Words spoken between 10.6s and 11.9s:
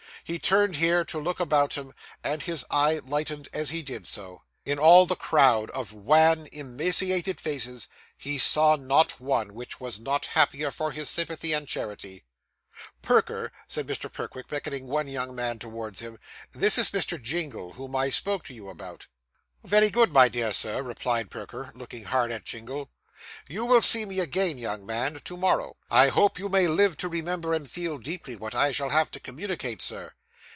for his sympathy and